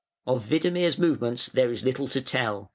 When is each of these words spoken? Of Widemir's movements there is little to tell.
Of 0.25 0.49
Widemir's 0.49 0.97
movements 0.97 1.45
there 1.45 1.71
is 1.71 1.83
little 1.85 2.07
to 2.07 2.21
tell. 2.21 2.69